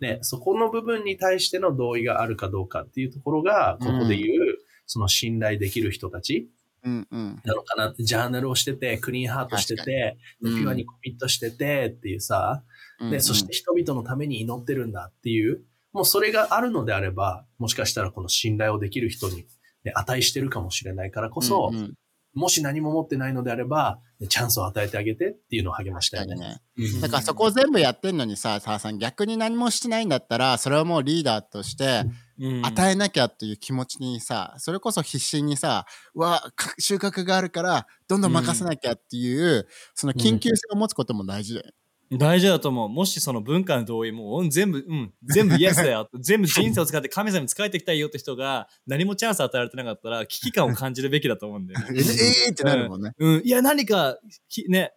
[0.00, 6.48] ね、そこの部分に対しての同意があるかどうかっていうところが、ここで言う、その信頼できる人たち
[6.84, 7.42] うんうん。
[7.44, 7.90] なのかな。
[7.90, 10.68] って、ジャーナルをしてて、クリーンハートしてて、ピうん。
[10.68, 12.62] ュアにコミットしててっていうさ、
[13.00, 13.10] うん。
[13.10, 19.46] で、そして人々のために祈ってるんだっていう、もうそれがあるのであれば、もしかしたらこの信頼をできる人に、
[19.86, 21.94] ね、値してるかもしれないからこそ、うんうん
[22.36, 26.36] もし何も持ってないのであれば、チャンスを与えてあげてっていうのを励ましたよね。
[26.36, 26.60] ね。
[26.76, 32.02] うんだからそこを全部やってんのにさ、ターさん逆に何もしてないんだったら、それはもうリーダーとして
[32.38, 41.70] うん与えなきゃっていう気持ちにさ、それこそ必死にさ、うわ、か収穫があるから、どんどん任せなきゃっていう、その緊急性を持つことも大事だよ。
[42.12, 42.88] 大事だと思う。
[42.88, 46.08] もしその文化の同意も、うん全部、うん、全部イエスだよ。
[46.20, 51.86] 全部人生を使って神様に仕えていきたいよって人が何もチャンス与えられてなかったら危機感を感じるべきだと思うんだよね。
[51.90, 51.98] え
[52.46, 53.12] えーってなるもんね。
[53.18, 54.92] うん、いや、何か、きね、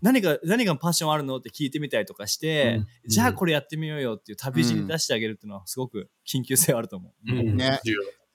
[0.00, 7.32] 何か、何がパッションあるのって聞いてみたりとかして、うんじゃあこれやってみようよっていう旅路に出してあげるっていうのはすごく緊急性あると思う。
[7.32, 7.80] うんね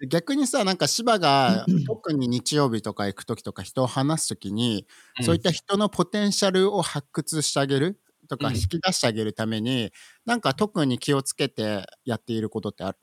[0.10, 4.86] 逆にさ、なんか芝が、 特に日曜日とか行くときとか人を話すときに、
[5.20, 8.56] うんそういった人のポテンシャルを発掘してあげるとかうん。
[8.56, 9.92] 引き出してあげるために、
[10.26, 12.98] なんか特に気をつけてやっていることってある？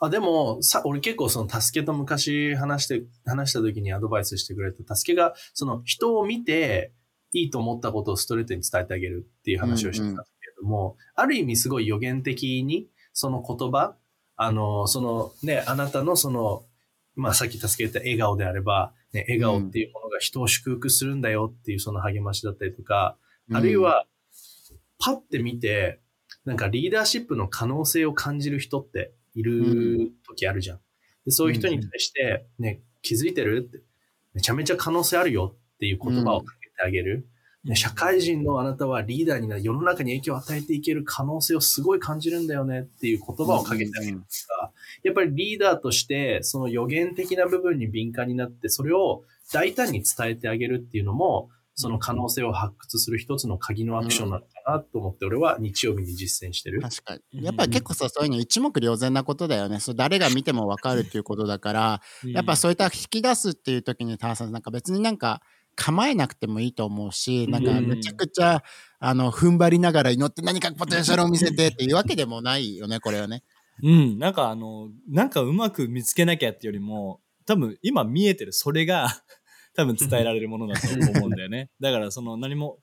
[0.00, 6.92] あでもさ、俺結構その助けと昔話して、話した時にアドバイスしてくれた、助けがその人を見て
[7.32, 13.96] いいと思ったことをストレートに伝えてあげるっていう話をしてたんだけれども、ある意味すごい予言的にその言葉、
[14.36, 16.64] あの、そのね、あなたのその、
[17.14, 23.16] まあさっき助けた笑顔であれば、ね、笑顔っていうものが人を祝福するんだよっていうその励ましだったりとか、
[23.52, 24.06] あるい、は、
[24.98, 26.00] パッて見て、
[26.44, 30.80] なんかリーダーシップの可能性を感じる人っている時あるじゃん。
[31.24, 33.82] でそういう人に対して、ね、気づいてるって、
[34.34, 37.26] めちゃめちゃ可能性あるよっていう言葉をかけてあげる。
[37.64, 56.80] ね、社会人のあなたはリーダーになる、世の中に影響を与えていける可能性をすごい感じるんだよねっていう言葉をかけてあげるとか、やっぱりリーダーとして、その予言的な部分に敏感になって、それを大胆に伝えてあげるっていうのも、その可能性を発掘する一つの鍵のアクションなのかなと思って、俺は日曜日に実践してる。
[56.80, 57.44] 確かに。
[57.44, 59.80] やっぱり結構さ、そういうの一目瞭然なことだよね。
[59.80, 65.42] そう誰が見てもわかるっていうことだから、やっぱそういった引き出すっていう時に、ターさん、なんか別になんか
[65.74, 68.62] 構えなくてもいいと思うし、なんかめちゃくちゃ、
[69.00, 73.42] あの、踏ん張りながら祈って何かポテンシャルを見せてっていうわけでもないよね、これはね。
[73.82, 79.08] うん、なんかあの、なんかうまく見つけなきゃっていうよりも、多分今見えてるそれが
[79.74, 81.70] 多分伝えられるものだと思うんだよね。
[81.80, 82.78] だからその何も、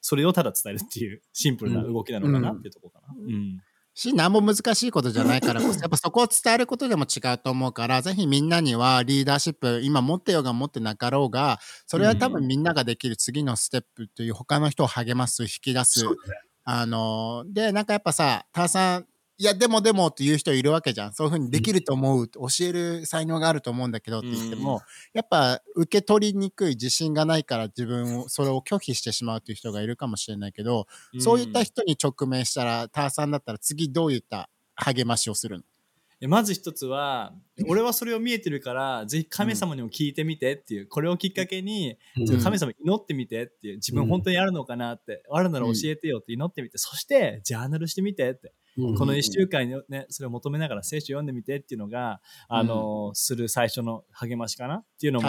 [0.00, 3.14] それをただ伝えるっていうシンプルな動きなのかなっていうところかな。
[3.14, 3.58] うん。
[3.94, 16.04] し、何も難しいことじゃないからこそ、やっぱそこを伝えることでも違うと思うから、ぜひみんなにはリーダーシップ、今持ってようが持ってなかろうが、それは多分みんなができる次のステップという他の人を励ます、引き出す。
[16.64, 19.06] あのーで、なんかやっぱさ、ターさん、
[19.40, 21.14] いや、でもでもっていう人いるわけじゃん。
[21.14, 24.82] そういうふうにできると思う、教える才能があると思うんだけどって言っても、
[25.14, 30.86] やっぱ受け取りにくい自信がないから自分を、それを拒否してしまうという人がいるかもしれないけど、
[31.20, 35.62] そういった人に直面したら、ターさんだったら次どういった励ましをするの？
[36.20, 37.32] でまず一つは、
[37.66, 42.42] 俺はそれを見えてるから、ぜひ神様にも聞いてみてっていう、これをきっかけに、うん。
[42.42, 48.52] 神様に祈ってみてっていう、自分本当にあるのかなって、あるなら教えてよって祈ってみて、そして、ジャーナルしてみてって、
[48.88, 55.28] うんこの1週間にね、それを求めながら聖書読んでみてっていうのが、あの、する最初の励ましかなっていうのも。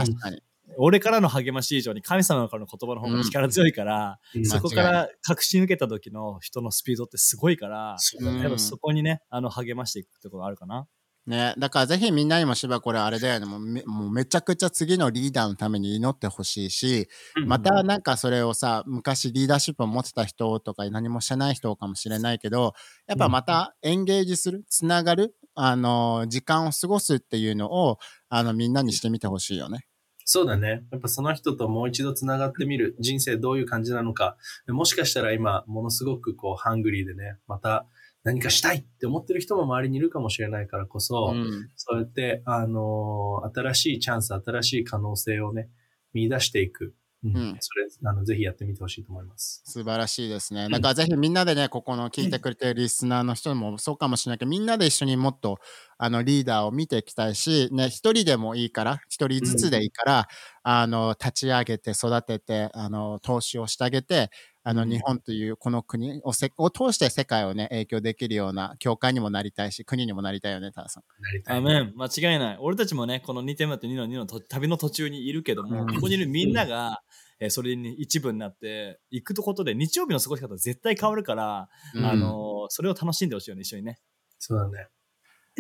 [0.78, 4.46] 俺からの励まし以上に神様からの言葉の方が力強いから、うん。
[4.46, 8.42] そこから確信受けた時の人のスピードってすごいから、そうだね。
[8.42, 10.88] やっぱそこにね、あの励ましていくってことがあるかな。
[11.28, 17.08] ね、だからぜひみんなにもしばこれあれだよねもうめもうめちゃくちゃ次のリーダーのために祈ってほしいし、
[17.46, 22.74] またなんかそれをさ昔リーダーシップを持ってた人とか何もしてない人かもしれないけど
[23.08, 29.86] やっぱまたエンゲージするつながるあの時間を過ごすっていうのをあのみんなにしてみてほしいよね。
[30.26, 30.84] そうだね。
[30.92, 32.96] やっぱその人ともう一度つながってみる。
[33.00, 34.38] 人生どういう感じなのか。
[34.68, 37.86] もしかしたら今、ものすごくこう、ハングリーでね、また
[38.24, 45.70] 何かしたいって思ってる人も周りにいるかもしれないからこそ、うんそうやって、あのー新しいチャンス、新しい可能性をね、
[46.14, 46.94] 見出していく。
[47.24, 49.62] うんうんそれ、あの、ぜひやってみてほしいと思います。
[49.66, 50.68] 素晴らしいですね。
[50.70, 55.60] だからぜひみんなでね、ここの聞いてくれてるリスナーの人もそうかもしれないけど、みんなで一緒にもっと
[56.00, 60.28] あのリーダーを見ていきたいし、ね、一人でもいいから、一人ずつでいいから、
[60.64, 64.32] あの、立ち上げて育てて、あの、投資をしてあげて、
[64.64, 71.04] あの、うん日本というこの国をせを通して世界をね、影響できるような教会にもなりたいし、国にもなりたいよね、ターさん。
[71.22, 71.58] なりたい。
[71.58, 71.94] アメン。
[71.96, 72.58] 間違いない。
[72.60, 77.02] 俺たちもね、この2点目と2の2のと旅の途中にいるけども、うんここにいるみんなが、
[77.40, 84.00] えーそれに一部になって、行くことで日曜日の過ごし方絶対変わるから、うんあのーそれを楽しんでほしいよね、一緒にね。
[84.38, 84.88] そうだね。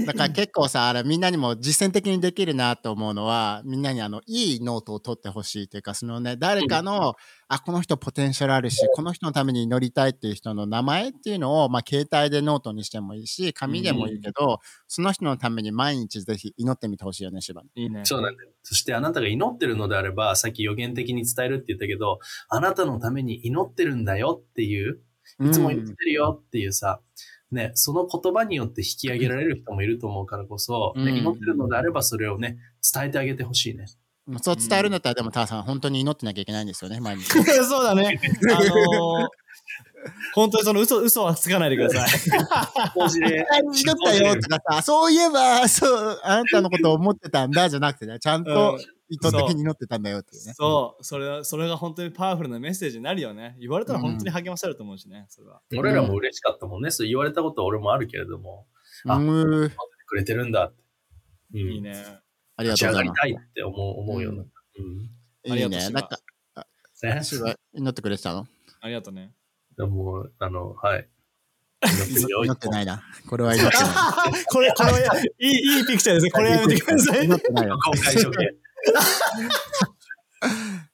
[0.05, 7.15] だから結構さ、あれみんなにも実践的にできるなと思うのは、みんなにあの、いいノートを取ってほしいというか、そのね、誰かの、
[7.47, 17.61] あ、この人ポテンシャルあるし、この人のために祈りたいっていう人の名前っていうのを、まあ、携帯でノートにしてもいいし、紙でもいいけど、その人のために毎日ぜひ祈ってみてほしいよね、芝。
[17.75, 18.01] いいね。
[18.05, 18.49] そうなんだよ。
[18.63, 25.01] そしてあなたが祈ってるのであれば、さっき予言的に伝えるって言ったけど、あなたのために祈ってるんだよっていう、
[25.39, 27.01] いつも祈ってるよっていうさ、
[27.51, 32.57] ね、その言葉によって引き上げられる人もいると思うからこそ、ねうん祈ってるのであればそれをね、
[32.93, 33.85] 伝えてあげてほしいね。
[34.27, 37.25] うんそう伝えるんだったら、でも、ターさん、本当に祈ってなきゃいけないんですよね、毎日。
[37.43, 38.19] そうだね。
[38.53, 39.27] あのー、
[40.33, 42.89] 本当にその嘘、嘘はつかないでください。
[42.93, 48.79] 法事で祈ったよとかさ、そういえば、そう、あなたのことを思ってたんだじゃなくてね、ちゃんと
[49.12, 50.54] 意図的に祈ってたんだよっていうね。
[50.54, 53.58] そう、それは、それが本当にパワフルなメッセージになるよね。
[53.60, 55.62] 言われたら本当に励まされると思うしね、それは。
[55.78, 56.91] 俺らも嬉しかったもんね。
[56.91, 58.67] そう言われたことは俺もあるけれども、
[59.06, 59.71] あうん。
[60.08, 60.82] くれてるんだって。
[61.54, 61.91] うん、いいね。
[62.56, 63.21] ありがとうございます。
[63.21, 64.41] たいって思う思うような。
[64.43, 65.10] うん
[65.52, 65.89] ありがとういいね。
[65.89, 66.19] なんか、
[67.04, 68.47] ね、シは祈ってくれてたの？
[68.80, 69.32] ありがとうね。
[69.76, 71.10] でも、あの、はい。
[71.84, 73.02] 祈ってるよ祈ってないな。
[73.28, 74.45] これは祈ってない。
[74.45, 76.32] これ、これは、いい、いいピクチャーですね。
[76.32, 77.26] これやめてください。
[77.26, 77.78] 祈ってないよ。
[77.80, 78.56] 公開処刑。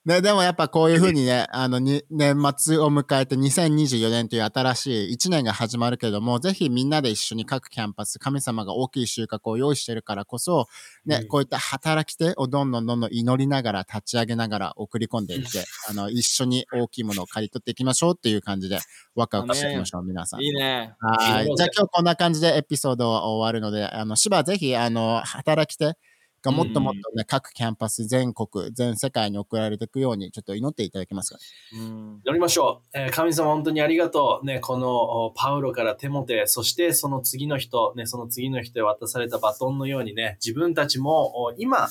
[0.08, 10.68] ね、でもやっぱこういうふうにね、あの、に年末を迎えて2024年という新しい1年が始まるけども、ぜひみんなで一緒に各キャンパス、神様が大きい収穫を用意してるからこそ、
[11.06, 18.80] ね、うんこういった働き手をどんどんどんどん祈りながら立ち上げながら送り込んでいって、 あの、一緒に大きいものを刈り取っていきましょうっていう感じで、
[19.16, 20.42] ワクワクしていきましょう、皆さん。
[20.42, 20.96] いいね。
[21.00, 21.46] はい。
[21.54, 25.98] じゃあ今日こんな感じでエピソードは終わるので、あの、芝ぜひ、あの、働き手
[26.42, 31.40] がもっともっとね、各キャンパス全国、全世界に送られていくように、ちょっと祈っていただけますか。
[31.74, 32.22] うん。
[32.26, 32.98] 祈りましょう。
[32.98, 34.46] えー神様本当にありがとう。
[34.46, 41.88] ね、このおパウロからテモテ、そしてその次の人、ね、その次の人へ渡されたバトンのようにね、自分たちもお今、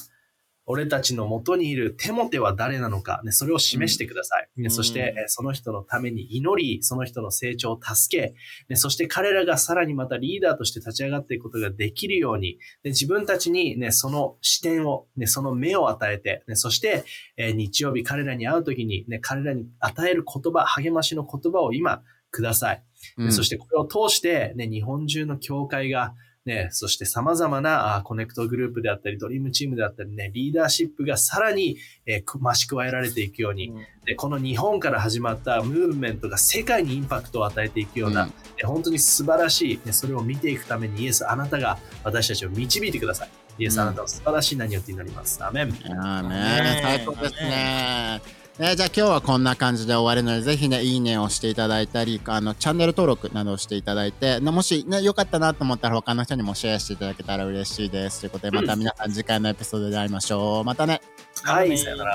[0.68, 4.48] 俺たちの元にいるテモテは誰なのか、ね、それを示してください。
[4.56, 4.70] ね、うん。
[4.70, 8.34] そして、えーその人のために祈り、その人の成長を助け、
[8.68, 17.04] ね、そして彼らがさらにまたリーダーとして立ち上がっていくことができるように、ね、自分たちに、ね、その視点を、ね、その目を与えて、ね、そして、
[17.36, 22.82] えー日曜日彼らに会うときに、ね、彼らに与える言葉、励ましの言葉を今ください。
[23.18, 23.26] うん。
[23.26, 26.14] ねそしてこれを通して、ね、日本中の教会が、
[26.46, 33.72] ね、そして様々なあコネクトグループであったり、ドリームチームであったり、ね、リーダーシップがさらに、えーく増し加えられていくように、
[34.04, 43.30] でこの日本から始まったムーブメントが世界にインパクトを与えていくような、うんね本当に素晴らしい、ね、それを見ていくためにイエス、あなたが私たちを導いてください。
[43.58, 45.42] イエス、うんあなたを素晴らしい何をって祈ります。
[45.42, 45.68] アーメン。
[46.00, 48.35] あーねね最高ですね。
[48.58, 58.20] ね、じゃあ今日はこんな感じで終わるので、ぜひね、いいねをしていただいたり、あの、チャンネル登録などをしていただいて、なもしね、良かったなと思ったら他の人にもシェアしていただけたら嬉しいです。
[58.20, 60.64] ということで、また皆さん次回のエピソードで会いましょう。
[60.64, 61.02] またね。
[61.42, 62.12] はい、さよなら。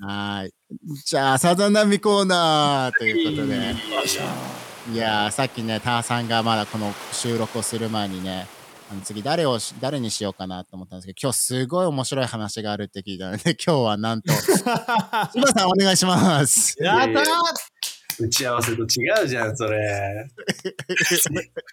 [0.00, 0.54] はーい。
[1.04, 3.56] じゃあ、さざ波コーナーということで。
[3.56, 3.62] よ
[4.92, 8.46] いやーさっきね、ターさんがまだこの収録をする前にね、
[8.90, 14.62] あの次誰をし、誰にしようかなと思ったんですけど、今日すごい面白い話があるって聞いたので、 今日はなんと、 柴
[15.52, 16.74] さんお願いします。
[16.82, 17.24] やったー
[18.20, 18.84] 打ち合わせと違
[19.24, 20.26] うじゃん、それ。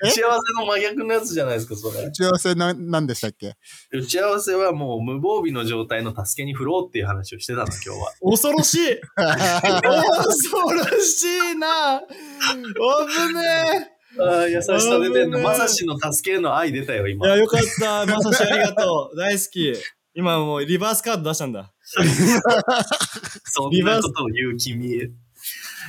[0.04, 2.12] 打ち合わせの真逆のやつじゃないですか、それ打。
[2.12, 3.56] ち合わせな、なんでしたっけ？
[3.91, 8.13] 打ち合わせはもう無防備の状態の助けに振ろうっていう話をしてたの、今日は。
[8.30, 11.23] 恐ろしい 恐ろし
[11.54, 15.39] いな危ねああ、優しさ出てんの。
[15.39, 17.28] まさしの助けへの愛出たよ、えい今。
[17.28, 18.06] や、よかった。
[18.06, 19.17] まさしありがとう。
[19.19, 19.73] 大好き。
[20.13, 21.73] 今もうリバースカード出したんだ。
[21.84, 25.10] そんなことを言う君。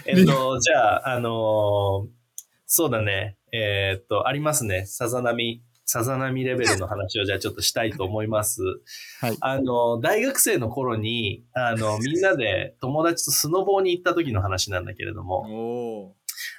[0.05, 2.17] えっと、じゃあ、あのー
[2.69, 3.37] そうだね。
[3.53, 4.87] えーっと、ありますね。
[4.87, 8.61] さざ波、さざ波レベルの話をじゃあちょっとしたいと思います。
[9.21, 16.16] はいあの、大学生の頃に、あの、みんなで友達とスノボーに行った時の話なんだけれども、おお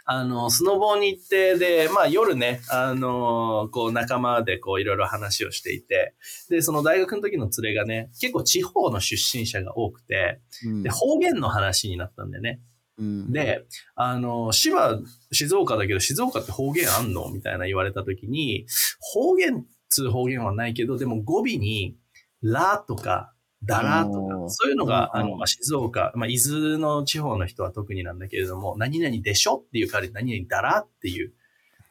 [0.09, 6.15] あの、スノボーに行って、で、まあ夜ね、あの、こう仲間でこういろいろ話をしていて、
[6.49, 12.61] で、その大学の時の連れがね、結構地方の出身者が多くて、うんで、方言の話になったんだよね。
[12.97, 13.65] うんで、
[13.95, 14.97] あの、芝、
[15.33, 18.65] 静岡だけど、静岡って方言あんのみたいな言われた時に、
[19.01, 21.97] 方言っつう方言はないけど、でも語尾に、
[22.41, 31.33] らとか、だらとか、そういうのが、うんあの、まあ、静岡、まあ、伊豆の地方の人は特になんだけれども、何々でしょっていう代わりに何々だらっていう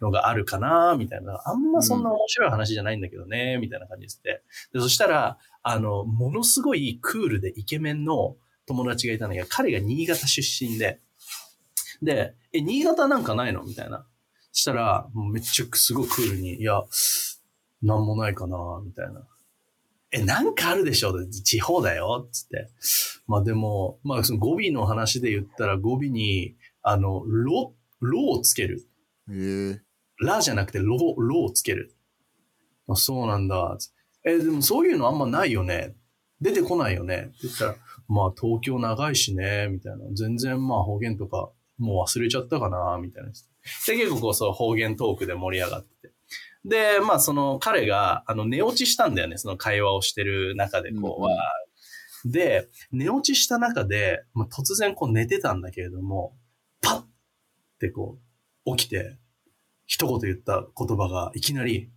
[0.00, 1.40] のがあるかなみたいな。
[1.44, 4.42] あんまそんな面白い話じゃないんだけどね、みたいな感じですって。
[4.72, 11.00] で、そしたら、あの、ものすごいクールでイケメンの友達がいたんだけど、彼が新潟出身で、
[12.02, 13.62] で、え、新潟なんかないの？
[13.64, 14.06] みたいな。
[14.52, 16.82] したら、めっちゃすごいクールに、いや、
[17.82, 19.26] なんもないかな、みたいな。
[20.12, 22.68] え、なんかあるでしょ地方だよつって。
[23.26, 28.88] まあでも、まあその語尾の話で言ったら語尾に、あの、ろ、ろをつける。
[29.30, 29.80] へえ。
[30.20, 31.94] ラじゃなくてロ、ロをつける。
[32.88, 33.76] あそうなんだ。
[34.24, 35.94] え、でもそういうのあんまないよね。
[36.40, 37.16] 出てこないよね。
[37.16, 37.76] って言ったら、
[38.08, 40.04] まあ東京長いしね、みたいな。
[40.14, 43.30] 全然まあ方言とかもう忘れちゃったかな、みたいな。
[43.30, 46.14] で、結構こうそう方言トークで盛り上がってて。
[46.66, 49.38] で、まあその彼が、あの寝落ちしたんだよね。
[49.38, 51.38] その会話をしてる中でこう、うんうん
[52.24, 56.36] で、寝落ちした中で、まあ、突然こう寝てたんだけれども、
[56.82, 57.06] パッっ
[57.78, 58.18] てこ
[58.66, 59.16] う、起きて、
[59.86, 61.90] 一言言った言葉がいきなり、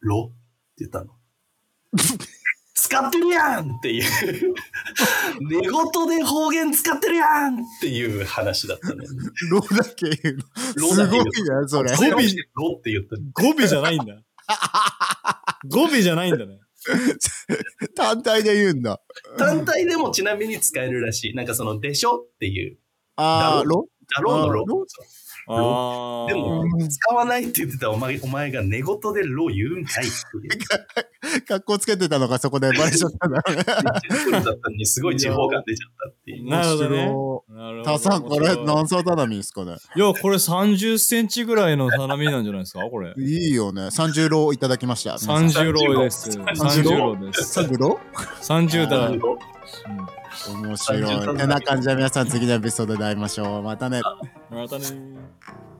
[0.00, 0.32] ロ？
[0.32, 1.14] って言ったの。
[2.92, 4.54] 使ってるやんっていう。
[5.48, 5.70] 寝言
[6.18, 9.04] で方言使ってるやんっていう話だったね。
[9.50, 10.92] ロだけ言うの。
[10.92, 11.96] すごいな、それ。
[11.96, 13.16] 語尾でロって言った。
[13.42, 14.22] 語尾じゃないんだ。
[15.70, 16.58] 語尾じゃないんだね。
[17.96, 19.00] 単体で言うんだ。
[19.38, 21.34] 単体でもちなみに使えるらしい。
[21.34, 22.78] なんかその、でしょっていう。
[23.16, 26.28] あー、ロだろうのロあロああ。
[26.28, 28.84] でもうん使わないって言ってたお前お前が寝言
[29.14, 31.42] でロ言うんかいっていう。
[31.46, 36.48] 格好つけてたのがそこでバレちゃったんだったのにすごい地方感出ちゃったっていう。
[36.50, 37.44] なるほどね面白。
[37.48, 42.80] なるほどタさん、これ何歳タナミですかねいや、これ30センチぐらいのタナミなんじゃないですか？
[42.90, 43.14] これ。
[43.18, 43.82] いいよね。
[43.82, 45.16] 30ローいただきました。
[45.20, 46.30] 皆さん30ローです。
[46.30, 47.60] 30 30ローです。
[47.60, 48.00] 30ロ
[48.42, 50.21] 30だ。
[50.46, 51.36] 面白30い。
[51.36, 53.62] てな感じで皆さん次のエピソードで会いましょう。
[53.62, 54.00] またね。
[54.50, 55.71] またねー。